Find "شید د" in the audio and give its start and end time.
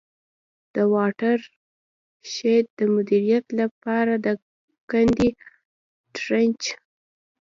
2.33-2.81